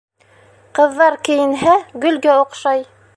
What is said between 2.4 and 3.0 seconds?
оҡшай